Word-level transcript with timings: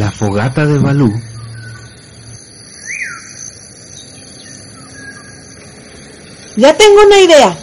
La 0.00 0.10
fogata 0.10 0.64
de 0.64 0.78
Balú, 0.78 1.12
Ya 6.56 6.74
tengo 6.74 7.02
una 7.06 7.20
idea. 7.20 7.56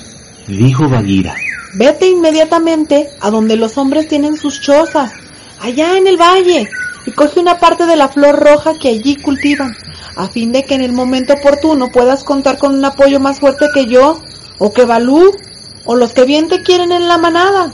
dijo 0.47 0.87
Bagheera. 0.87 1.35
Vete 1.73 2.07
inmediatamente 2.07 3.09
a 3.21 3.31
donde 3.31 3.55
los 3.55 3.77
hombres 3.79 4.07
tienen 4.07 4.37
sus 4.37 4.61
chozas, 4.61 5.11
allá 5.61 5.97
en 5.97 6.05
el 6.05 6.17
valle, 6.17 6.69
y 7.07 7.11
coge 7.11 7.39
una 7.39 7.59
parte 7.59 7.87
de 7.87 7.95
la 7.95 8.07
flor 8.07 8.39
roja 8.39 8.73
que 8.79 8.89
allí 8.89 9.15
cultivan, 9.15 9.75
a 10.15 10.27
fin 10.27 10.51
de 10.51 10.63
que 10.63 10.75
en 10.75 10.81
el 10.81 10.93
momento 10.93 11.33
oportuno 11.33 11.91
puedas 11.91 12.23
contar 12.23 12.59
con 12.59 12.75
un 12.75 12.85
apoyo 12.85 13.19
más 13.19 13.39
fuerte 13.39 13.65
que 13.73 13.87
yo, 13.87 14.21
o 14.59 14.71
que 14.73 14.85
Balú, 14.85 15.31
o 15.85 15.95
los 15.95 16.13
que 16.13 16.25
bien 16.25 16.47
te 16.47 16.61
quieren 16.61 16.91
en 16.91 17.07
la 17.07 17.17
manada. 17.17 17.73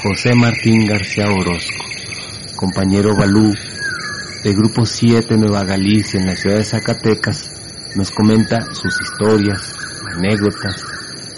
José 0.00 0.32
Martín 0.32 0.86
García 0.86 1.28
Orozco, 1.28 1.84
compañero 2.54 3.16
Balú, 3.16 3.52
del 4.44 4.54
Grupo 4.54 4.86
7 4.86 5.36
Nueva 5.36 5.64
Galicia 5.64 6.20
en 6.20 6.26
la 6.26 6.36
ciudad 6.36 6.58
de 6.58 6.64
Zacatecas, 6.64 7.50
nos 7.96 8.12
comenta 8.12 8.72
sus 8.72 8.96
historias, 9.00 9.74
anécdotas 10.14 10.84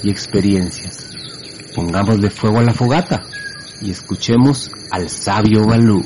y 0.03 0.11
experiencias. 0.11 1.09
Pongámosle 1.75 2.29
fuego 2.29 2.59
a 2.59 2.63
la 2.63 2.75
fogata 2.75 3.23
y 3.81 3.93
escuchemos 3.93 4.71
al 4.91 5.09
sabio 5.09 5.65
Balú. 5.65 6.05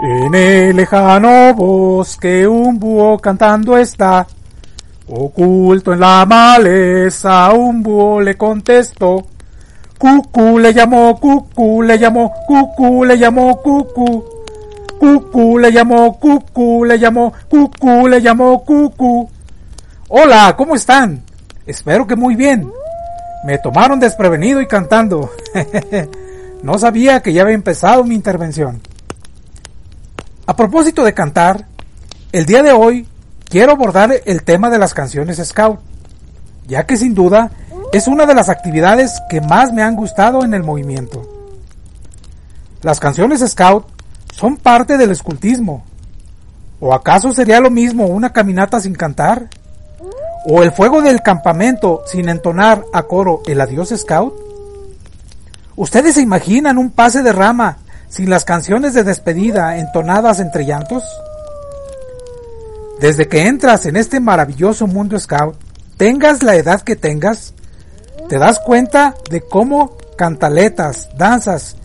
En 0.00 0.32
el 0.32 0.76
lejano 0.76 1.54
bosque 1.54 2.46
un 2.46 2.78
búho 2.78 3.18
cantando 3.18 3.76
está. 3.76 4.24
Oculto 5.08 5.92
en 5.92 5.98
la 5.98 6.24
maleza 6.24 7.52
un 7.52 7.82
búho 7.82 8.20
le 8.20 8.36
contestó. 8.36 9.26
Cucú 9.98 10.60
le 10.60 10.72
llamó, 10.72 11.18
cucú 11.18 11.82
le 11.82 11.98
llamó, 11.98 12.32
cucú 12.46 13.04
le 13.04 13.18
llamó, 13.18 13.60
cucú. 13.60 14.24
Cucú 15.00 15.58
le 15.58 15.72
llamó, 15.72 16.16
cucú 16.20 16.84
le 16.84 16.96
llamó, 16.96 17.32
cucú 17.48 18.06
le 18.06 18.22
llamó, 18.22 18.64
cucú. 18.64 19.28
Hola, 20.08 20.54
¿cómo 20.56 20.76
están? 20.76 21.22
Espero 21.66 22.06
que 22.06 22.14
muy 22.14 22.36
bien. 22.36 22.70
Me 23.44 23.58
tomaron 23.58 23.98
desprevenido 23.98 24.60
y 24.60 24.68
cantando. 24.68 25.32
no 26.62 26.78
sabía 26.78 27.20
que 27.20 27.32
ya 27.32 27.42
había 27.42 27.54
empezado 27.54 28.04
mi 28.04 28.14
intervención. 28.14 28.80
A 30.48 30.56
propósito 30.56 31.04
de 31.04 31.12
cantar, 31.12 31.66
el 32.32 32.46
día 32.46 32.62
de 32.62 32.72
hoy 32.72 33.06
quiero 33.50 33.72
abordar 33.72 34.14
el 34.24 34.44
tema 34.44 34.70
de 34.70 34.78
las 34.78 34.94
canciones 34.94 35.36
Scout, 35.46 35.78
ya 36.66 36.86
que 36.86 36.96
sin 36.96 37.14
duda 37.14 37.50
es 37.92 38.08
una 38.08 38.24
de 38.24 38.34
las 38.34 38.48
actividades 38.48 39.20
que 39.28 39.42
más 39.42 39.74
me 39.74 39.82
han 39.82 39.94
gustado 39.94 40.46
en 40.46 40.54
el 40.54 40.62
movimiento. 40.62 41.28
Las 42.80 42.98
canciones 42.98 43.46
Scout 43.46 43.88
son 44.32 44.56
parte 44.56 44.96
del 44.96 45.10
escultismo. 45.10 45.84
¿O 46.80 46.94
acaso 46.94 47.30
sería 47.34 47.60
lo 47.60 47.70
mismo 47.70 48.06
una 48.06 48.32
caminata 48.32 48.80
sin 48.80 48.94
cantar? 48.94 49.50
¿O 50.46 50.62
el 50.62 50.72
fuego 50.72 51.02
del 51.02 51.20
campamento 51.20 52.04
sin 52.06 52.30
entonar 52.30 52.86
a 52.94 53.02
coro 53.02 53.42
el 53.46 53.60
adiós 53.60 53.92
Scout? 53.94 54.32
¿Ustedes 55.76 56.14
se 56.14 56.22
imaginan 56.22 56.78
un 56.78 56.88
pase 56.88 57.22
de 57.22 57.34
rama 57.34 57.76
sin 58.08 58.30
las 58.30 58.44
canciones 58.44 58.94
de 58.94 59.04
despedida 59.04 59.78
entonadas 59.78 60.40
entre 60.40 60.64
llantos? 60.64 61.04
Desde 63.00 63.28
que 63.28 63.46
entras 63.46 63.86
en 63.86 63.96
este 63.96 64.18
maravilloso 64.20 64.86
mundo 64.86 65.18
scout, 65.18 65.56
tengas 65.96 66.42
la 66.42 66.56
edad 66.56 66.80
que 66.82 66.96
tengas, 66.96 67.54
te 68.28 68.38
das 68.38 68.58
cuenta 68.58 69.14
de 69.30 69.40
cómo 69.42 69.96
cantaletas, 70.16 71.08
danzas 71.16 71.76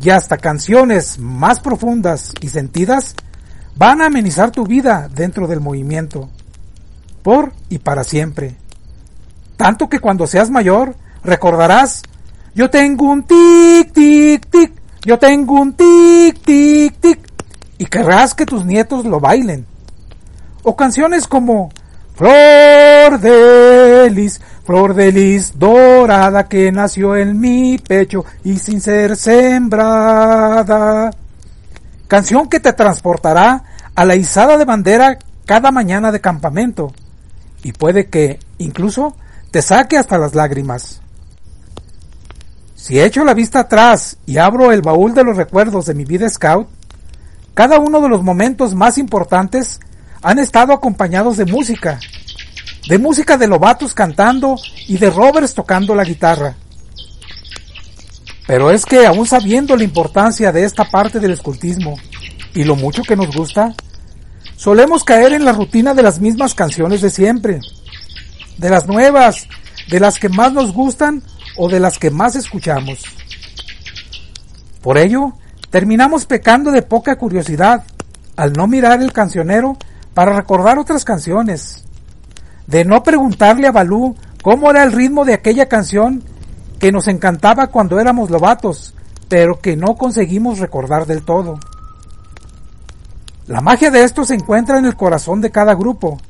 y 0.00 0.10
hasta 0.10 0.36
canciones 0.36 1.18
más 1.18 1.60
profundas 1.60 2.32
y 2.40 2.48
sentidas 2.48 3.14
van 3.76 4.02
a 4.02 4.06
amenizar 4.06 4.50
tu 4.50 4.66
vida 4.66 5.08
dentro 5.12 5.46
del 5.46 5.60
movimiento, 5.60 6.28
por 7.22 7.52
y 7.68 7.78
para 7.78 8.04
siempre. 8.04 8.56
Tanto 9.56 9.88
que 9.88 10.00
cuando 10.00 10.26
seas 10.26 10.50
mayor 10.50 10.96
recordarás, 11.24 12.02
yo 12.54 12.70
tengo 12.70 13.06
un 13.06 13.22
tic, 13.22 13.92
tic, 13.92 14.46
tic, 14.50 14.77
yo 15.08 15.18
tengo 15.18 15.54
un 15.54 15.72
tic, 15.72 16.38
tic, 16.44 17.00
tic, 17.00 17.18
y 17.78 17.86
querrás 17.86 18.34
que 18.34 18.44
tus 18.44 18.66
nietos 18.66 19.06
lo 19.06 19.20
bailen. 19.20 19.64
O 20.62 20.76
canciones 20.76 21.26
como 21.26 21.70
Flor 22.14 23.20
de 23.20 24.10
lis, 24.10 24.40
flor 24.64 24.92
de 24.92 25.12
lis 25.12 25.52
dorada 25.56 26.48
que 26.48 26.72
nació 26.72 27.16
en 27.16 27.40
mi 27.40 27.78
pecho 27.78 28.24
y 28.42 28.58
sin 28.58 28.80
ser 28.80 29.16
sembrada. 29.16 31.10
Canción 32.08 32.48
que 32.48 32.58
te 32.60 32.72
transportará 32.74 33.62
a 33.94 34.04
la 34.04 34.16
izada 34.16 34.58
de 34.58 34.64
bandera 34.64 35.16
cada 35.46 35.70
mañana 35.70 36.12
de 36.12 36.20
campamento 36.20 36.92
y 37.62 37.72
puede 37.72 38.08
que 38.08 38.40
incluso 38.58 39.14
te 39.52 39.62
saque 39.62 39.96
hasta 39.96 40.18
las 40.18 40.34
lágrimas. 40.34 41.00
Si 42.78 43.00
echo 43.00 43.24
la 43.24 43.34
vista 43.34 43.58
atrás 43.58 44.18
y 44.24 44.38
abro 44.38 44.70
el 44.70 44.82
baúl 44.82 45.12
de 45.12 45.24
los 45.24 45.36
recuerdos 45.36 45.86
de 45.86 45.94
mi 45.94 46.04
vida 46.04 46.30
scout, 46.30 46.68
cada 47.52 47.80
uno 47.80 48.00
de 48.00 48.08
los 48.08 48.22
momentos 48.22 48.72
más 48.76 48.98
importantes 48.98 49.80
han 50.22 50.38
estado 50.38 50.72
acompañados 50.72 51.36
de 51.36 51.44
música, 51.44 51.98
de 52.88 52.98
música 52.98 53.36
de 53.36 53.48
Lobatos 53.48 53.94
cantando 53.94 54.54
y 54.86 54.96
de 54.96 55.10
Roberts 55.10 55.54
tocando 55.54 55.92
la 55.92 56.04
guitarra. 56.04 56.54
Pero 58.46 58.70
es 58.70 58.86
que 58.86 59.06
aún 59.06 59.26
sabiendo 59.26 59.76
la 59.76 59.82
importancia 59.82 60.52
de 60.52 60.62
esta 60.62 60.88
parte 60.88 61.18
del 61.18 61.32
escultismo 61.32 61.96
y 62.54 62.62
lo 62.62 62.76
mucho 62.76 63.02
que 63.02 63.16
nos 63.16 63.34
gusta, 63.34 63.74
solemos 64.54 65.02
caer 65.02 65.32
en 65.32 65.44
la 65.44 65.52
rutina 65.52 65.94
de 65.94 66.04
las 66.04 66.20
mismas 66.20 66.54
canciones 66.54 67.00
de 67.00 67.10
siempre, 67.10 67.58
de 68.56 68.70
las 68.70 68.86
nuevas, 68.86 69.48
de 69.88 69.98
las 69.98 70.20
que 70.20 70.28
más 70.28 70.52
nos 70.52 70.72
gustan 70.72 71.24
o 71.58 71.68
de 71.68 71.80
las 71.80 71.98
que 71.98 72.10
más 72.10 72.36
escuchamos. 72.36 73.02
Por 74.80 74.96
ello, 74.96 75.34
terminamos 75.70 76.24
pecando 76.24 76.70
de 76.70 76.82
poca 76.82 77.16
curiosidad 77.16 77.84
al 78.36 78.52
no 78.52 78.66
mirar 78.66 79.02
el 79.02 79.12
cancionero 79.12 79.76
para 80.14 80.34
recordar 80.34 80.78
otras 80.78 81.04
canciones, 81.04 81.84
de 82.66 82.84
no 82.84 83.02
preguntarle 83.02 83.66
a 83.66 83.72
Balú 83.72 84.16
cómo 84.42 84.70
era 84.70 84.84
el 84.84 84.92
ritmo 84.92 85.24
de 85.24 85.34
aquella 85.34 85.66
canción 85.66 86.22
que 86.78 86.92
nos 86.92 87.08
encantaba 87.08 87.66
cuando 87.66 87.98
éramos 87.98 88.30
lobatos, 88.30 88.94
pero 89.28 89.60
que 89.60 89.76
no 89.76 89.96
conseguimos 89.96 90.58
recordar 90.58 91.06
del 91.06 91.24
todo. 91.24 91.58
La 93.46 93.60
magia 93.60 93.90
de 93.90 94.04
esto 94.04 94.24
se 94.24 94.34
encuentra 94.34 94.78
en 94.78 94.84
el 94.84 94.94
corazón 94.94 95.40
de 95.40 95.50
cada 95.50 95.74
grupo, 95.74 96.20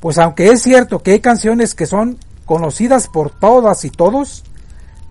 pues 0.00 0.18
aunque 0.18 0.50
es 0.50 0.62
cierto 0.62 1.02
que 1.02 1.12
hay 1.12 1.20
canciones 1.20 1.74
que 1.74 1.86
son 1.86 2.18
conocidas 2.46 3.08
por 3.08 3.30
todas 3.30 3.84
y 3.84 3.90
todos, 3.90 4.44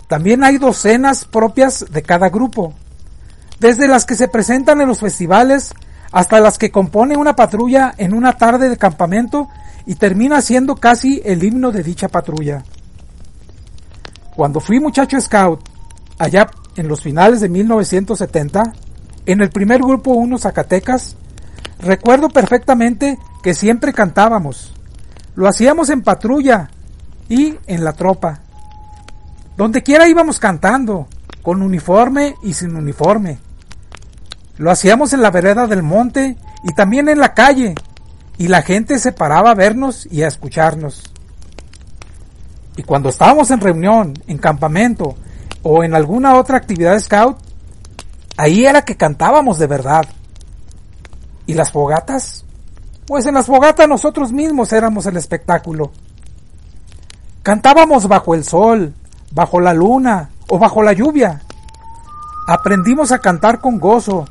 también 0.07 0.43
hay 0.43 0.57
docenas 0.57 1.25
propias 1.25 1.85
de 1.91 2.01
cada 2.01 2.29
grupo, 2.29 2.73
desde 3.59 3.87
las 3.87 4.05
que 4.05 4.15
se 4.15 4.27
presentan 4.27 4.81
en 4.81 4.87
los 4.87 4.99
festivales 4.99 5.73
hasta 6.11 6.39
las 6.39 6.57
que 6.57 6.71
compone 6.71 7.17
una 7.17 7.35
patrulla 7.35 7.93
en 7.97 8.13
una 8.13 8.33
tarde 8.33 8.69
de 8.69 8.77
campamento 8.77 9.49
y 9.85 9.95
termina 9.95 10.41
siendo 10.41 10.75
casi 10.75 11.21
el 11.25 11.43
himno 11.43 11.71
de 11.71 11.83
dicha 11.83 12.07
patrulla. 12.07 12.63
Cuando 14.35 14.59
fui 14.59 14.79
muchacho 14.79 15.19
scout, 15.19 15.61
allá 16.19 16.49
en 16.75 16.87
los 16.87 17.01
finales 17.01 17.41
de 17.41 17.49
1970, 17.49 18.63
en 19.25 19.41
el 19.41 19.49
primer 19.49 19.81
grupo 19.81 20.11
1 20.11 20.37
Zacatecas, 20.37 21.17
recuerdo 21.79 22.29
perfectamente 22.29 23.17
que 23.43 23.53
siempre 23.53 23.93
cantábamos. 23.93 24.73
Lo 25.35 25.47
hacíamos 25.47 25.89
en 25.89 26.01
patrulla 26.01 26.69
y 27.27 27.55
en 27.67 27.83
la 27.83 27.93
tropa. 27.93 28.41
Donde 29.57 29.81
quiera 29.81 30.07
íbamos 30.07 30.39
cantando, 30.39 31.07
con 31.41 31.63
uniforme 31.63 32.35
y 32.43 32.53
sin 32.53 32.75
uniforme. 32.75 33.39
Lo 34.57 34.69
hacíamos 34.69 35.13
en 35.13 35.21
la 35.21 35.31
vereda 35.31 35.65
del 35.65 35.81
monte 35.81 36.37
y 36.63 36.73
también 36.73 37.09
en 37.09 37.19
la 37.19 37.33
calle, 37.33 37.73
y 38.37 38.47
la 38.47 38.61
gente 38.61 38.99
se 38.99 39.11
paraba 39.11 39.51
a 39.51 39.55
vernos 39.55 40.07
y 40.11 40.21
a 40.21 40.27
escucharnos. 40.27 41.11
Y 42.75 42.83
cuando 42.83 43.09
estábamos 43.09 43.49
en 43.49 43.59
reunión, 43.59 44.13
en 44.27 44.37
campamento 44.37 45.15
o 45.63 45.83
en 45.83 45.95
alguna 45.95 46.35
otra 46.35 46.57
actividad 46.57 46.99
scout, 46.99 47.37
ahí 48.37 48.65
era 48.65 48.83
que 48.83 48.95
cantábamos 48.95 49.57
de 49.57 49.65
verdad. 49.65 50.05
¿Y 51.47 51.55
las 51.55 51.71
fogatas? 51.71 52.45
Pues 53.07 53.25
en 53.25 53.33
las 53.33 53.47
fogatas 53.47 53.87
nosotros 53.89 54.31
mismos 54.31 54.71
éramos 54.71 55.07
el 55.07 55.17
espectáculo. 55.17 55.91
Cantábamos 57.41 58.07
bajo 58.07 58.35
el 58.35 58.43
sol, 58.43 58.93
bajo 59.31 59.59
la 59.59 59.73
luna 59.73 60.29
o 60.49 60.59
bajo 60.59 60.83
la 60.83 60.93
lluvia. 60.93 61.41
Aprendimos 62.47 63.11
a 63.11 63.19
cantar 63.19 63.59
con 63.59 63.79
gozo 63.79 64.25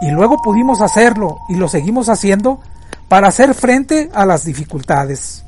y 0.00 0.10
luego 0.10 0.40
pudimos 0.42 0.80
hacerlo 0.80 1.38
y 1.48 1.56
lo 1.56 1.68
seguimos 1.68 2.08
haciendo 2.08 2.60
para 3.08 3.28
hacer 3.28 3.54
frente 3.54 4.10
a 4.14 4.26
las 4.26 4.44
dificultades. 4.44 5.44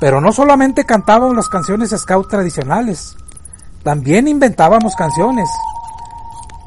Pero 0.00 0.20
no 0.20 0.32
solamente 0.32 0.84
cantábamos 0.84 1.36
las 1.36 1.48
canciones 1.48 1.90
scout 1.90 2.28
tradicionales, 2.28 3.16
también 3.82 4.28
inventábamos 4.28 4.96
canciones 4.96 5.48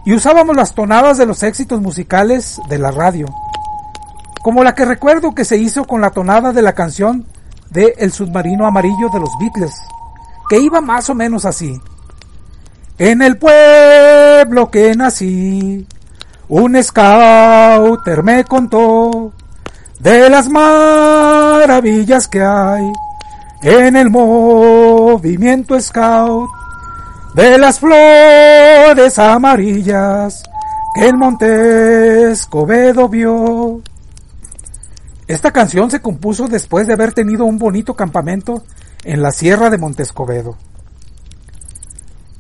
y 0.06 0.13
usábamos 0.13 0.56
las 0.56 0.74
tonadas 0.74 1.18
de 1.18 1.25
los 1.25 1.44
éxitos 1.44 1.81
musicales 1.81 2.62
de 2.69 2.80
la 2.80 2.92
radio, 2.92 3.25
como 4.42 4.63
la 4.63 4.74
que 4.74 4.86
recuerdo 4.86 5.36
que 5.36 5.44
se 5.44 5.57
hizo 5.57 5.83
con 5.86 6.00
la 6.00 6.12
tonada 6.12 6.53
de 6.53 6.62
la 6.62 6.74
canción 6.74 7.25
de 7.69 7.94
El 7.98 8.13
submarino 8.13 8.65
amarillo 8.65 9.10
de 9.12 9.19
los 9.19 9.31
Beatles, 9.39 9.74
que 10.50 10.60
iba 10.60 10.82
más 10.82 11.10
o 11.10 11.16
menos 11.16 11.46
así. 11.46 11.80
En 12.98 13.22
el 13.22 13.38
pueblo 13.38 14.72
que 14.72 14.96
nací, 14.96 15.86
un 16.50 16.84
scouter 16.84 18.24
me 18.24 18.44
contó 18.44 19.34
de 20.00 20.30
las 20.30 20.50
maravillas 20.50 22.28
que 22.28 22.42
hay 22.42 22.92
en 23.62 23.96
el 23.96 24.10
movimiento 24.10 25.80
scout 25.80 26.50
de 27.34 27.58
las 27.58 27.80
flores 27.80 29.20
amarillas 29.20 30.44
que 30.96 31.08
el 31.08 31.18
Monte 31.18 32.32
Escobedo 32.32 33.10
vio. 33.10 33.82
Esta 35.28 35.52
canción 35.52 35.92
se 35.92 36.02
compuso 36.02 36.48
después 36.48 36.88
de 36.88 36.94
haber 36.94 37.14
tenido 37.14 37.46
un 37.46 37.58
bonito 37.60 37.94
campamento 37.94 38.64
en 39.07 39.21
la 39.21 39.31
sierra 39.31 39.69
de 39.69 39.77
Montescobedo. 39.77 40.57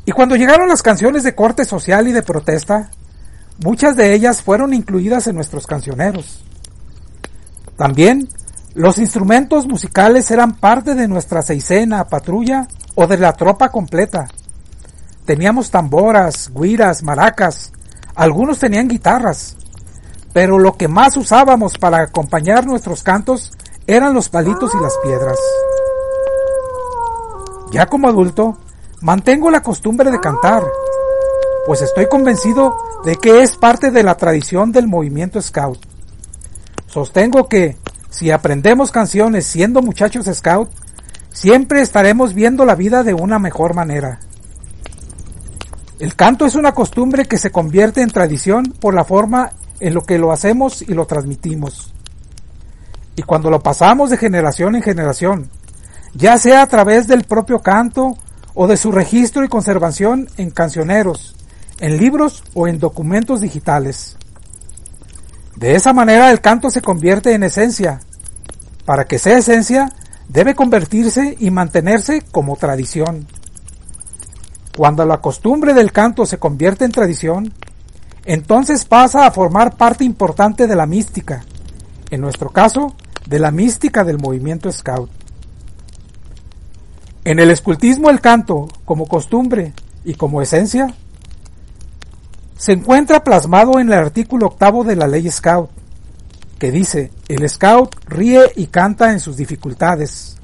Y 0.03 0.11
cuando 0.11 0.35
llegaron 0.35 0.67
las 0.67 0.83
canciones 0.83 1.23
de 1.23 1.33
corte 1.33 1.63
social 1.63 2.09
y 2.09 2.11
de 2.11 2.23
protesta, 2.23 2.91
muchas 3.63 3.95
de 3.95 4.13
ellas 4.13 4.41
fueron 4.41 4.73
incluidas 4.73 5.27
en 5.27 5.35
nuestros 5.35 5.65
cancioneros. 5.65 6.43
También 7.77 8.27
los 8.73 8.97
instrumentos 8.97 9.65
musicales 9.65 10.29
eran 10.29 10.57
parte 10.57 10.93
de 10.93 11.07
nuestra 11.07 11.41
seisena, 11.41 12.03
patrulla 12.03 12.67
o 12.95 13.07
de 13.07 13.17
la 13.17 13.31
tropa 13.31 13.69
completa. 13.69 14.27
Teníamos 15.25 15.71
tamboras, 15.71 16.51
guiras, 16.53 17.01
maracas, 17.01 17.71
algunos 18.13 18.59
tenían 18.59 18.89
guitarras, 18.89 19.55
pero 20.33 20.59
lo 20.59 20.75
que 20.75 20.89
más 20.89 21.15
usábamos 21.15 21.77
para 21.77 22.01
acompañar 22.01 22.65
nuestros 22.65 23.03
cantos 23.03 23.53
eran 23.87 24.13
los 24.13 24.27
palitos 24.27 24.71
y 24.77 24.83
las 24.83 24.97
piedras. 25.01 25.37
Ya 27.71 27.85
como 27.85 28.07
adulto, 28.07 28.57
mantengo 29.01 29.51
la 29.51 29.61
costumbre 29.61 30.11
de 30.11 30.19
cantar, 30.19 30.63
pues 31.65 31.81
estoy 31.81 32.07
convencido 32.07 32.77
de 33.03 33.15
que 33.15 33.41
es 33.41 33.57
parte 33.57 33.91
de 33.91 34.03
la 34.03 34.15
tradición 34.15 34.71
del 34.71 34.87
movimiento 34.87 35.41
scout. 35.41 35.79
Sostengo 36.87 37.47
que, 37.49 37.77
si 38.09 38.31
aprendemos 38.31 38.91
canciones 38.91 39.45
siendo 39.45 39.81
muchachos 39.81 40.25
scout, 40.33 40.69
siempre 41.29 41.81
estaremos 41.81 42.33
viendo 42.33 42.65
la 42.65 42.75
vida 42.75 43.03
de 43.03 43.13
una 43.13 43.37
mejor 43.37 43.75
manera. 43.75 44.19
El 45.99 46.15
canto 46.15 46.45
es 46.45 46.55
una 46.55 46.73
costumbre 46.73 47.25
que 47.25 47.37
se 47.37 47.51
convierte 47.51 48.01
en 48.01 48.11
tradición 48.11 48.73
por 48.79 48.93
la 48.93 49.03
forma 49.03 49.51
en 49.79 49.93
lo 49.93 50.01
que 50.01 50.17
lo 50.17 50.31
hacemos 50.31 50.81
y 50.81 50.93
lo 50.93 51.05
transmitimos. 51.05 51.93
Y 53.15 53.23
cuando 53.23 53.49
lo 53.49 53.61
pasamos 53.61 54.09
de 54.09 54.17
generación 54.17 54.75
en 54.75 54.83
generación, 54.83 55.49
ya 56.13 56.37
sea 56.37 56.61
a 56.61 56.67
través 56.67 57.07
del 57.07 57.23
propio 57.23 57.59
canto 57.59 58.17
o 58.53 58.67
de 58.67 58.77
su 58.77 58.91
registro 58.91 59.43
y 59.43 59.49
conservación 59.49 60.27
en 60.37 60.49
cancioneros, 60.49 61.35
en 61.79 61.97
libros 61.97 62.43
o 62.53 62.67
en 62.67 62.79
documentos 62.79 63.41
digitales. 63.41 64.17
De 65.55 65.75
esa 65.75 65.93
manera 65.93 66.31
el 66.31 66.41
canto 66.41 66.69
se 66.69 66.81
convierte 66.81 67.33
en 67.33 67.43
esencia. 67.43 67.99
Para 68.85 69.05
que 69.05 69.19
sea 69.19 69.37
esencia, 69.37 69.91
debe 70.27 70.55
convertirse 70.55 71.35
y 71.39 71.51
mantenerse 71.51 72.21
como 72.31 72.55
tradición. 72.55 73.27
Cuando 74.75 75.05
la 75.05 75.19
costumbre 75.19 75.73
del 75.73 75.91
canto 75.91 76.25
se 76.25 76.37
convierte 76.37 76.85
en 76.85 76.91
tradición, 76.91 77.53
entonces 78.25 78.85
pasa 78.85 79.25
a 79.25 79.31
formar 79.31 79.77
parte 79.77 80.03
importante 80.03 80.67
de 80.67 80.75
la 80.75 80.85
mística, 80.85 81.43
en 82.11 82.21
nuestro 82.21 82.51
caso, 82.51 82.95
de 83.25 83.39
la 83.39 83.51
mística 83.51 84.03
del 84.03 84.19
movimiento 84.19 84.71
scout. 84.71 85.09
En 87.27 87.39
el 87.39 87.51
escultismo 87.51 88.09
el 88.09 88.21
canto, 88.21 88.69
como 88.85 89.05
costumbre 89.05 89.73
y 90.05 90.13
como 90.13 90.41
esencia, 90.41 90.95
se 92.57 92.71
encuentra 92.71 93.25
plasmado 93.25 93.81
en 93.81 93.89
el 93.89 93.95
artículo 93.95 94.45
octavo 94.45 94.85
de 94.85 94.95
la 94.95 95.09
ley 95.09 95.29
Scout, 95.29 95.69
que 96.57 96.71
dice, 96.71 97.11
el 97.27 97.49
Scout 97.49 97.97
ríe 98.05 98.53
y 98.55 98.67
canta 98.67 99.11
en 99.11 99.19
sus 99.19 99.35
dificultades. 99.35 100.37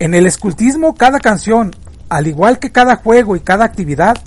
En 0.00 0.14
el 0.14 0.26
escultismo 0.26 0.96
cada 0.96 1.20
canción, 1.20 1.70
al 2.08 2.26
igual 2.26 2.58
que 2.58 2.72
cada 2.72 2.96
juego 2.96 3.36
y 3.36 3.40
cada 3.42 3.64
actividad, 3.64 4.18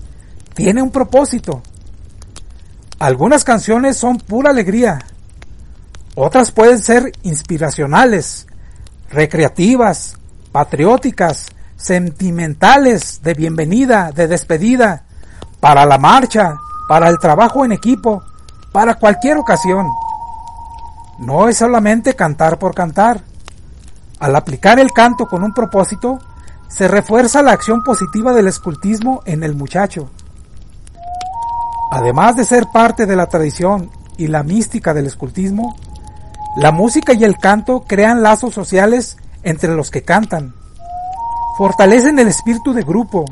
tiene 0.54 0.82
un 0.82 0.92
propósito. 0.92 1.62
Algunas 3.00 3.44
canciones 3.44 3.98
son 3.98 4.18
pura 4.18 4.52
alegría, 4.52 5.00
otras 6.16 6.54
pueden 6.54 6.80
ser 6.80 7.12
inspiracionales, 7.24 8.48
recreativas, 9.10 10.20
patrióticas, 10.56 11.48
sentimentales, 11.76 13.22
de 13.22 13.34
bienvenida, 13.34 14.14
de 14.16 14.26
despedida, 14.30 15.04
para 15.60 15.86
la 15.86 15.98
marcha, 15.98 16.56
para 16.88 17.10
el 17.10 17.20
trabajo 17.20 17.66
en 17.66 17.74
equipo, 17.74 18.24
para 18.72 18.94
cualquier 18.94 19.36
ocasión. 19.36 19.92
No 21.20 21.50
es 21.50 21.58
solamente 21.58 22.16
cantar 22.16 22.58
por 22.58 22.74
cantar. 22.74 23.20
Al 24.22 24.34
aplicar 24.34 24.80
el 24.80 24.94
canto 24.94 25.26
con 25.26 25.44
un 25.44 25.54
propósito, 25.54 26.20
se 26.70 26.88
refuerza 26.88 27.44
la 27.44 27.52
acción 27.52 27.84
positiva 27.84 28.32
del 28.32 28.48
escultismo 28.48 29.24
en 29.26 29.44
el 29.44 29.56
muchacho. 29.56 30.10
Además 31.92 32.38
de 32.38 32.46
ser 32.46 32.68
parte 32.72 33.06
de 33.06 33.18
la 33.18 33.26
tradición 33.26 33.92
y 34.16 34.28
la 34.28 34.42
mística 34.42 34.94
del 34.94 35.08
escultismo, 35.08 35.76
la 36.56 36.72
música 36.72 37.12
y 37.12 37.26
el 37.26 37.40
canto 37.40 37.84
crean 37.86 38.24
lazos 38.24 38.54
sociales 38.54 39.18
entre 39.46 39.74
los 39.74 39.92
que 39.92 40.02
cantan. 40.02 40.54
fortalecen 41.58 42.20
el 42.20 42.28
espíritu 42.28 42.74
de 42.74 42.84
grupo, 42.84 43.24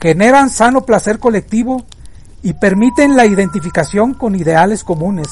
generan 0.00 0.50
sano 0.50 0.80
placer 0.80 1.20
colectivo 1.20 1.84
y 2.42 2.54
permiten 2.54 3.14
la 3.14 3.26
identificación 3.26 4.14
con 4.14 4.34
ideales 4.34 4.82
comunes. 4.82 5.28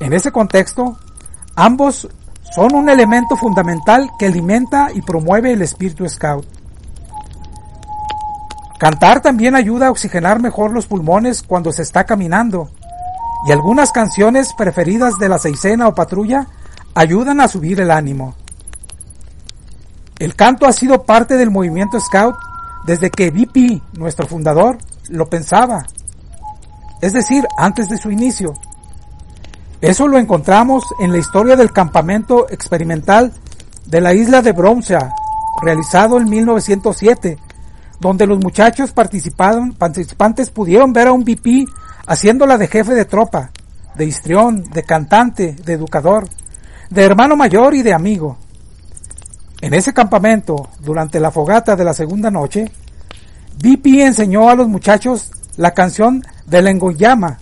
En 0.00 0.14
ese 0.14 0.32
contexto, 0.32 0.96
ambos 1.54 2.08
son 2.54 2.74
un 2.74 2.88
elemento 2.88 3.36
fundamental 3.36 4.08
que 4.18 4.26
alimenta 4.26 4.88
y 4.94 5.02
promueve 5.02 5.52
el 5.52 5.60
espíritu 5.60 6.08
scout. 6.08 6.46
Cantar 8.78 9.20
también 9.20 9.54
ayuda 9.54 9.88
a 9.88 9.90
oxigenar 9.90 10.40
mejor 10.40 10.72
los 10.72 10.86
pulmones 10.86 11.42
cuando 11.42 11.72
se 11.72 11.82
está 11.82 12.04
caminando, 12.04 12.70
y 13.46 13.52
algunas 13.52 13.92
canciones 13.92 14.54
preferidas 14.54 15.18
de 15.18 15.28
la 15.28 15.38
seisena 15.38 15.88
o 15.88 15.94
patrulla 15.94 16.46
ayudan 16.94 17.40
a 17.40 17.48
subir 17.48 17.80
el 17.80 17.90
ánimo. 17.90 18.34
El 20.18 20.34
canto 20.34 20.66
ha 20.66 20.72
sido 20.72 21.04
parte 21.04 21.36
del 21.36 21.50
movimiento 21.50 22.00
scout 22.00 22.36
desde 22.86 23.10
que 23.10 23.30
VP, 23.30 23.82
nuestro 23.98 24.26
fundador, 24.26 24.78
lo 25.08 25.26
pensaba, 25.26 25.86
es 27.00 27.12
decir, 27.12 27.46
antes 27.56 27.88
de 27.88 27.98
su 27.98 28.10
inicio. 28.10 28.52
Eso 29.80 30.08
lo 30.08 30.18
encontramos 30.18 30.84
en 30.98 31.12
la 31.12 31.18
historia 31.18 31.54
del 31.54 31.72
campamento 31.72 32.48
experimental 32.50 33.32
de 33.86 34.00
la 34.00 34.12
isla 34.12 34.42
de 34.42 34.52
Bronza, 34.52 35.12
realizado 35.62 36.18
en 36.18 36.28
1907, 36.28 37.38
donde 38.00 38.26
los 38.26 38.38
muchachos 38.38 38.92
participantes 38.92 40.50
pudieron 40.50 40.92
ver 40.92 41.08
a 41.08 41.12
un 41.12 41.22
VP 41.22 41.64
haciéndola 42.06 42.58
de 42.58 42.66
jefe 42.66 42.94
de 42.94 43.04
tropa, 43.04 43.50
de 43.94 44.04
histrión, 44.04 44.64
de 44.64 44.82
cantante, 44.82 45.52
de 45.64 45.72
educador, 45.72 46.28
de 46.90 47.04
hermano 47.04 47.36
mayor 47.36 47.74
y 47.74 47.82
de 47.82 47.94
amigo. 47.94 48.38
En 49.60 49.74
ese 49.74 49.92
campamento, 49.92 50.68
durante 50.80 51.18
la 51.18 51.32
fogata 51.32 51.74
de 51.74 51.84
la 51.84 51.92
segunda 51.92 52.30
noche, 52.30 52.70
VP 53.60 54.04
enseñó 54.04 54.48
a 54.48 54.54
los 54.54 54.68
muchachos 54.68 55.32
la 55.56 55.74
canción 55.74 56.22
de 56.46 56.62
Lengoyama, 56.62 57.38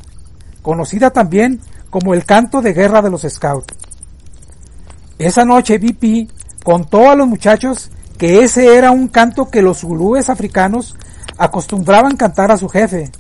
conocida 0.63 1.11
también 1.11 1.61
como 1.91 2.15
el 2.15 2.25
canto 2.25 2.63
de 2.63 2.73
guerra 2.73 3.03
de 3.03 3.11
los 3.11 3.23
scouts. 3.29 3.75
Esa 5.19 5.45
noche 5.45 5.79
VP 5.79 6.29
contó 6.65 7.11
a 7.11 7.15
los 7.15 7.27
muchachos 7.27 7.91
que 8.17 8.43
ese 8.43 8.77
era 8.77 8.91
un 8.91 9.09
canto 9.09 9.51
que 9.51 9.61
los 9.61 9.81
zulúes 9.81 10.31
africanos 10.31 10.97
acostumbraban 11.37 12.17
cantar 12.17 12.51
a 12.51 12.57
su 12.57 12.69
jefe, 12.71 13.13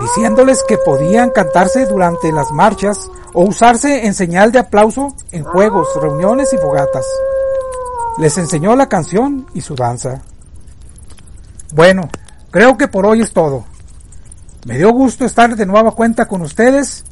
diciéndoles 0.00 0.62
que 0.68 0.78
podían 0.78 1.30
cantarse 1.30 1.86
durante 1.86 2.30
las 2.30 2.52
marchas 2.52 3.10
o 3.34 3.42
usarse 3.42 4.06
en 4.06 4.14
señal 4.14 4.52
de 4.52 4.60
aplauso 4.60 5.16
en 5.32 5.42
juegos, 5.42 5.88
reuniones 6.00 6.52
y 6.52 6.58
fogatas. 6.58 7.04
Les 8.18 8.36
enseñó 8.36 8.74
la 8.74 8.88
canción 8.88 9.46
y 9.54 9.60
su 9.60 9.76
danza. 9.76 10.22
Bueno, 11.72 12.08
creo 12.50 12.76
que 12.76 12.88
por 12.88 13.06
hoy 13.06 13.20
es 13.20 13.32
todo. 13.32 13.64
Me 14.66 14.76
dio 14.76 14.90
gusto 14.92 15.24
estar 15.24 15.54
de 15.54 15.66
nueva 15.66 15.92
cuenta 15.92 16.26
con 16.26 16.42
ustedes 16.42 17.04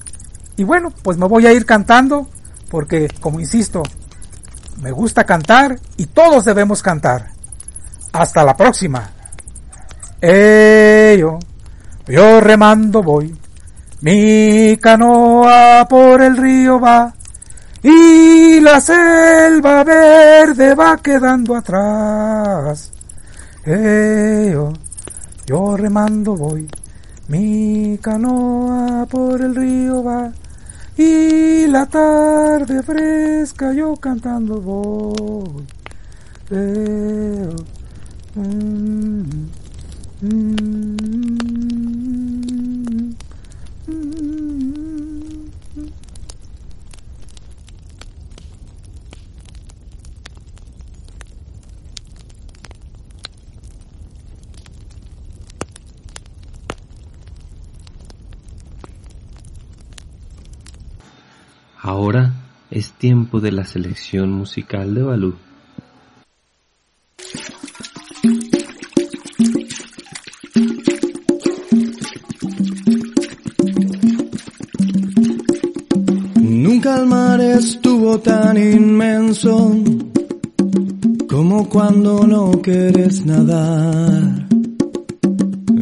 y 0.56 0.64
bueno, 0.64 0.92
pues 1.02 1.16
me 1.16 1.26
voy 1.26 1.46
a 1.46 1.52
ir 1.52 1.64
cantando 1.64 2.28
porque, 2.70 3.08
como 3.20 3.38
insisto, 3.38 3.82
me 4.82 4.90
gusta 4.90 5.24
cantar 5.24 5.78
y 5.96 6.06
todos 6.06 6.44
debemos 6.44 6.82
cantar. 6.82 7.30
Hasta 8.12 8.42
la 8.42 8.56
próxima. 8.56 9.10
yo, 10.20 11.38
yo 12.08 12.40
remando 12.40 13.02
voy, 13.02 13.38
mi 14.00 14.76
canoa 14.78 15.86
por 15.88 16.20
el 16.22 16.36
río 16.36 16.80
va 16.80 17.15
y 17.88 18.58
la 18.60 18.80
selva 18.80 19.84
verde 19.84 20.74
va 20.74 20.96
quedando 20.96 21.54
atrás. 21.54 22.90
yo, 23.64 24.72
yo 25.46 25.76
remando 25.76 26.34
voy, 26.34 26.68
mi 27.28 27.96
canoa 28.02 29.06
por 29.06 29.40
el 29.40 29.54
río 29.54 30.02
va 30.02 30.32
y 30.96 31.66
la 31.68 31.86
tarde 31.86 32.82
fresca 32.82 33.72
yo 33.72 33.94
cantando 33.94 34.60
voy. 34.60 35.64
Mm, 38.34 39.46
mm, 40.22 41.45
Ahora 61.98 62.30
es 62.70 62.92
tiempo 62.92 63.40
de 63.40 63.52
la 63.52 63.64
selección 63.64 64.30
musical 64.30 64.94
de 64.94 65.02
Balú. 65.02 65.34
Nunca 76.38 76.98
el 76.98 77.06
mar 77.06 77.40
estuvo 77.40 78.18
tan 78.18 78.58
inmenso 78.58 79.74
como 81.30 81.66
cuando 81.70 82.26
no 82.26 82.60
quieres 82.60 83.24
nadar. 83.24 84.46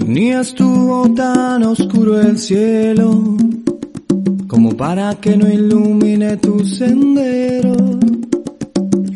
Ni 0.07 0.31
estuvo 0.31 1.13
tan 1.13 1.65
oscuro 1.65 2.21
el 2.21 2.39
cielo 2.39 3.34
como 4.55 4.77
para 4.77 5.13
que 5.17 5.37
no 5.37 5.49
ilumine 5.49 6.37
tu 6.37 6.65
sendero. 6.65 7.75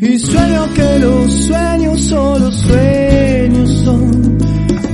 Y 0.00 0.18
sueño 0.18 0.75
que 0.75 0.99
los 0.99 1.33
sueños 1.47 2.00
solo 2.00 2.50
sueños 2.50 3.71
son, 3.85 4.38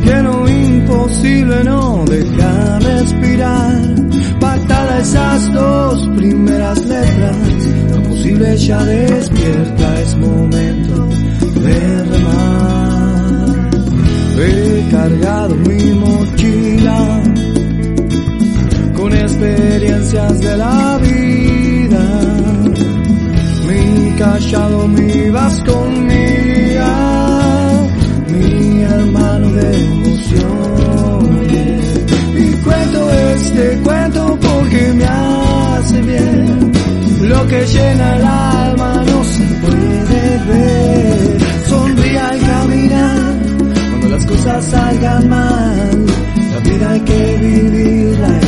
que 0.05 0.23
lo 0.23 0.47
imposible 0.47 1.65
no 1.65 2.05
deja 2.05 2.79
respirar. 2.79 3.95
Patada 4.39 4.99
esas 5.01 5.51
dos 5.55 6.11
primeras 6.15 6.85
letras, 6.85 7.37
lo 7.91 8.03
posible 8.03 8.57
ya 8.59 8.85
despierta, 8.85 10.01
es 10.03 10.17
momento 10.19 11.09
de 11.63 12.05
remar. 12.05 13.71
He 14.37 14.91
cargado 14.91 15.55
mi 15.55 15.95
mochila 15.95 17.24
experiencias 19.13 20.41
de 20.41 20.57
la 20.57 20.99
vida. 20.99 22.05
Mi 23.69 24.13
callado, 24.19 24.89
mi 24.89 25.31
vascón, 25.31 26.07
mía, 26.07 26.93
mi 28.29 28.83
hermano 28.83 29.51
de 29.51 29.85
emociones. 29.85 30.85
Y 32.37 32.53
cuento 32.65 33.11
este 33.11 33.81
cuento 33.83 34.39
porque 34.41 34.93
me 34.95 35.05
hace 35.05 36.03
bien. 36.03 36.73
Lo 37.23 37.47
que 37.47 37.67
llena 37.67 38.17
el 38.17 38.25
alma 38.25 39.05
no 39.07 39.25
se 39.25 39.45
puede 39.63 40.39
ver. 40.49 41.39
Sonría 41.69 42.29
al 42.29 42.41
caminar 42.41 43.35
cuando 43.91 44.09
las 44.09 44.27
cosas 44.27 44.65
salgan 44.65 45.29
mal. 45.29 46.07
La 46.53 46.59
vida 46.61 46.91
hay 46.91 47.01
que 47.01 47.37
vivirla 47.41 48.41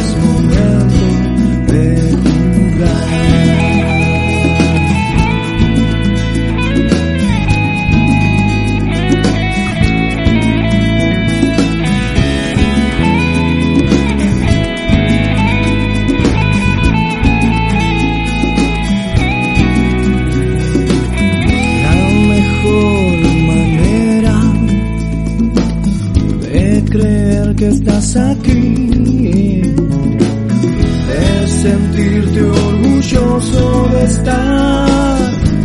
estar 34.16 35.18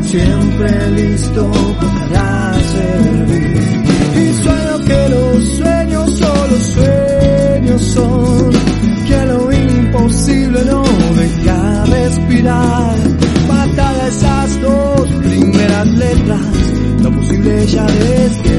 siempre 0.03 0.91
listo 0.91 1.51
para 1.79 2.53
servir. 2.75 3.60
Y 4.24 4.34
sueño 4.43 4.75
que 4.88 5.10
los 5.10 5.58
sueños 5.58 6.17
solo 6.17 6.55
sueños 6.75 7.81
son, 7.81 8.51
que 9.08 9.25
lo 9.25 9.51
imposible 9.51 10.60
no 10.65 10.84
deja 11.15 11.86
respirar. 11.86 12.96
Mata 13.48 14.08
esas 14.08 14.62
dos 14.62 15.10
primeras 15.24 15.88
letras, 15.88 16.46
lo 17.03 17.12
posible 17.12 17.65
ya 17.67 17.86
es 17.86 18.50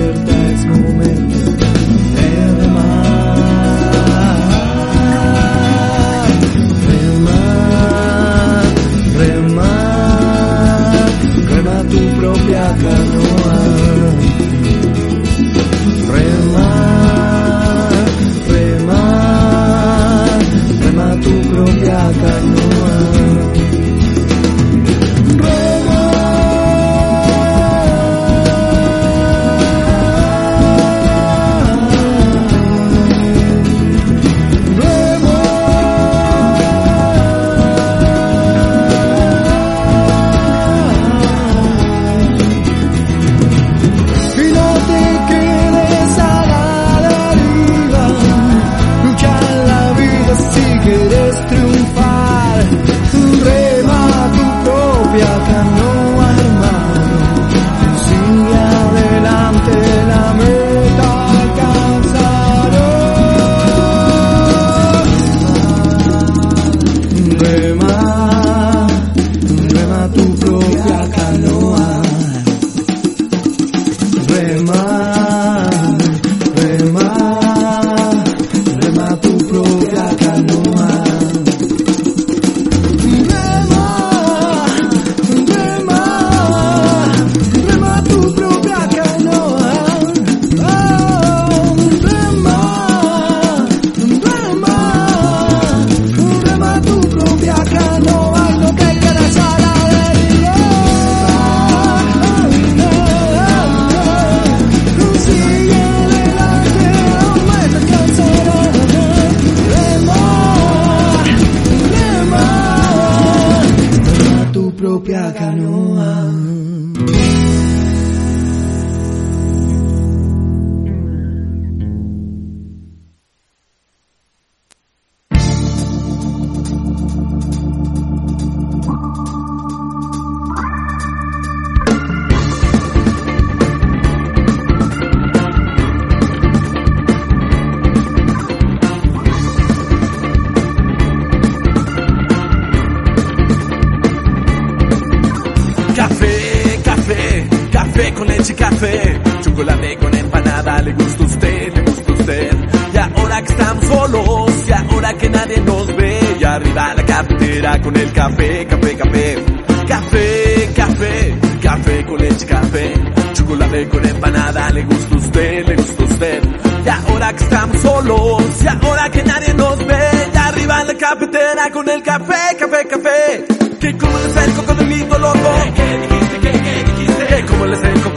y 148.53 148.55
café, 148.55 149.21
chocolate 149.43 149.97
con 149.97 150.15
empanada, 150.15 150.83
le 150.83 150.93
gusta 150.93 151.25
usted, 151.25 151.75
le 151.75 151.83
gusta 151.83 152.13
usted. 152.13 152.51
Y 152.95 152.99
ahora 152.99 153.43
que 153.43 153.53
estamos 153.53 153.85
solos, 153.87 154.53
y 154.69 154.73
ahora 154.73 155.15
que 155.15 155.29
nadie 155.31 155.61
nos 155.63 155.97
ve, 155.97 156.37
y 156.41 156.45
arriba 156.45 156.95
la 156.95 157.05
cafetera 157.05 157.81
con 157.81 157.97
el 157.97 158.13
café, 158.13 158.67
café, 158.67 158.97
café. 158.97 159.45
Café, 159.89 160.73
café, 160.77 161.39
café 161.61 162.07
con 162.07 162.19
leche, 162.19 162.47
café, 162.47 162.95
chocolate 163.35 163.89
con 163.89 164.05
empanada, 164.07 164.71
le 164.71 164.85
gusta 164.85 165.17
usted, 165.17 165.67
le 165.67 165.77
gusta 165.77 166.05
usted. 166.05 166.43
Y 166.85 166.89
ahora 166.89 167.33
que 167.35 167.45
estamos 167.45 167.79
solos, 167.81 168.43
y 168.63 168.67
ahora 168.69 169.11
que 169.11 169.23
nadie 169.25 169.55
nos 169.55 169.87
ve, 169.87 170.31
y 170.33 170.37
arriba 170.37 170.85
la 170.85 170.95
cafetera 170.95 171.71
con 171.71 171.89
el 171.89 172.03
café, 172.03 172.57
café, 172.59 172.87
café. 172.89 173.63
Que 173.83 173.99
como 173.99 174.17
les 174.17 174.37
el 174.37 174.53
coco 174.53 174.75
de 174.75 174.85
mi 174.85 174.99
loco. 174.99 175.51
Que 175.75 175.99
dijiste, 175.99 176.39
que, 176.39 176.53
que 176.53 176.85
dijiste. 176.85 177.27
Que 177.27 177.47
como 177.47 177.67
les 177.67 177.83
el 177.83 178.01
coco 178.01 178.12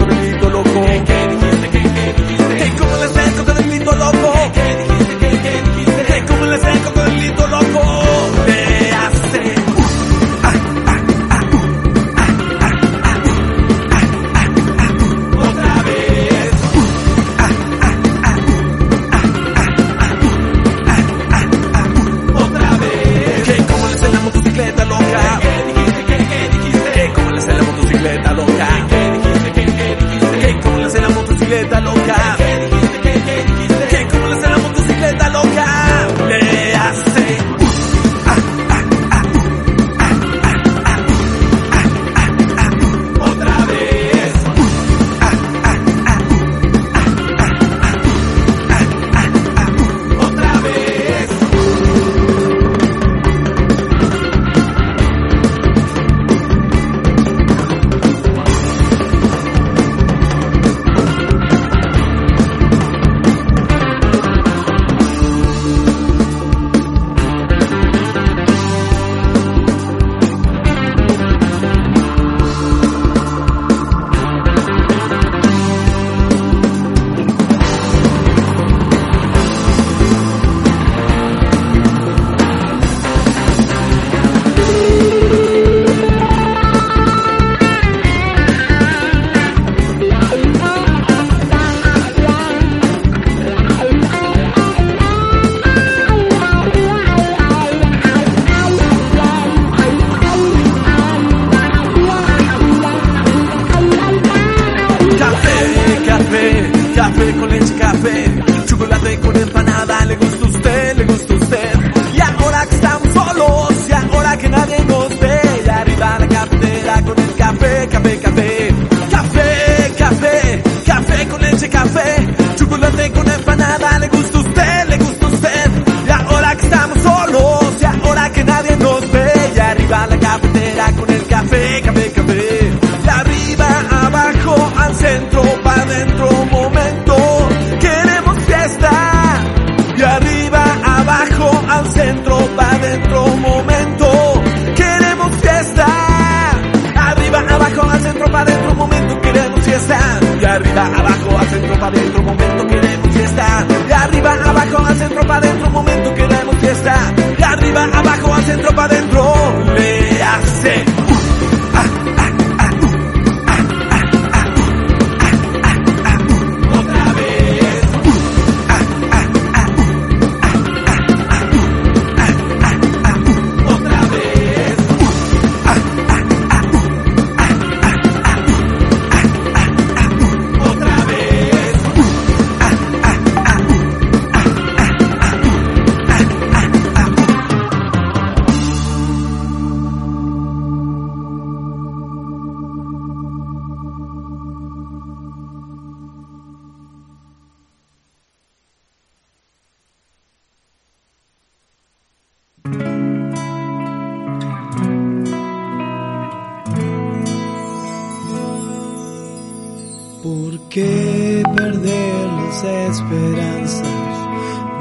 ¿Por 210.25 210.59
qué 210.69 211.43
perder 211.55 212.27
las 212.31 212.63
esperanzas 212.63 214.17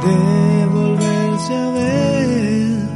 de 0.02 0.66
volverse 0.72 1.54
a 1.54 1.70
ver? 1.70 2.88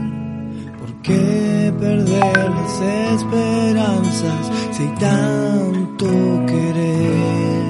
¿Por 0.79 0.95
qué 1.03 1.75
perder 1.79 2.51
las 2.51 2.81
esperanzas 3.21 4.51
si 4.71 4.87
tanto 4.99 6.07
querer? 6.47 7.65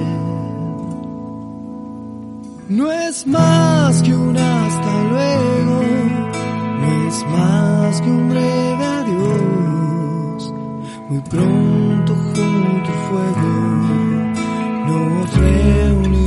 No 2.69 2.89
es 2.89 3.27
más 3.27 4.01
que 4.01 4.15
un 4.15 4.37
hasta 4.37 5.03
luego, 5.11 5.81
no 6.79 7.07
es 7.09 7.25
más 7.25 8.01
que 8.01 8.09
un 8.09 8.29
breve 8.29 8.85
adiós, 8.85 10.53
muy 11.09 11.19
pronto 11.19 12.15
junto 12.15 12.89
a 12.89 13.09
fuego 13.09 13.78
reuniremos 15.39 16.19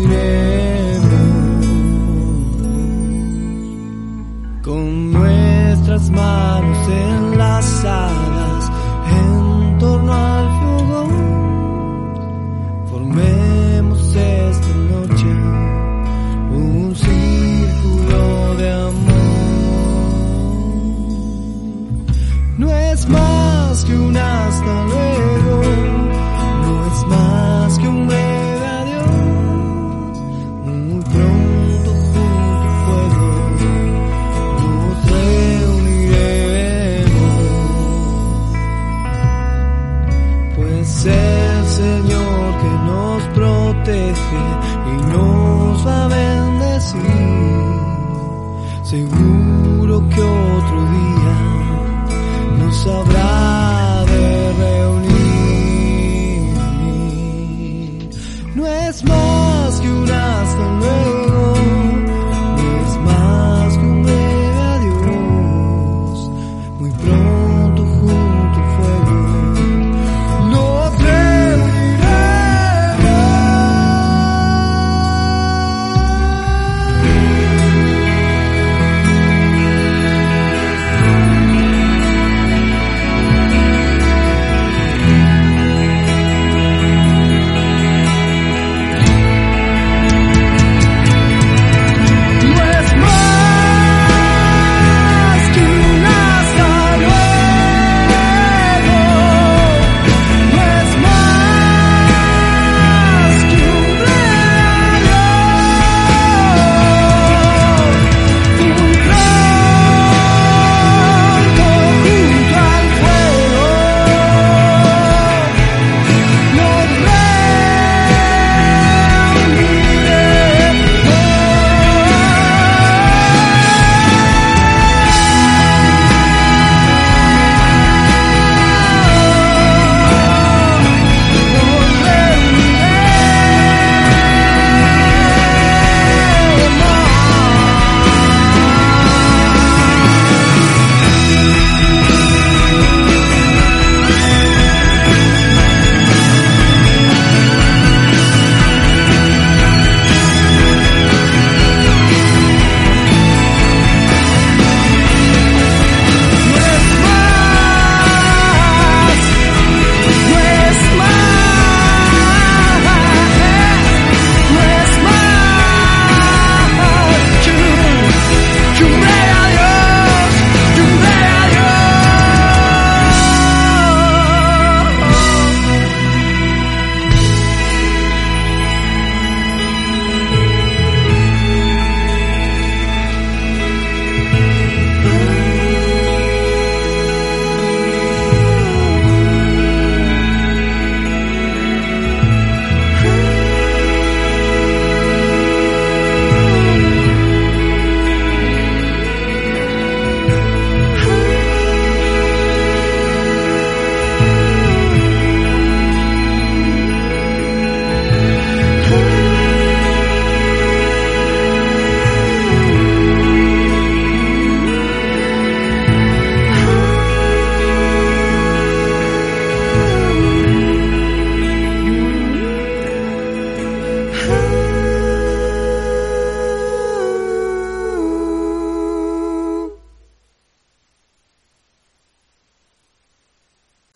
con 4.62 5.12
nuestras 5.12 6.11
manos 6.11 6.88
enlazadas 6.88 8.70
en 9.11 9.79
torno 9.79 10.12
al 10.12 10.48
fogón. 10.61 11.11
Formemos 12.90 14.16
esta 14.16 14.75
noche 14.92 15.27
un 16.51 16.94
círculo 16.94 18.55
de 18.57 18.70
amor. 18.70 19.22
No 22.59 22.70
es 22.70 23.09
más 23.09 23.85
que 23.85 23.94
un 23.94 24.16
hasta 24.16 24.85
luego, 24.85 25.02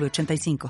906985. 0.00 0.58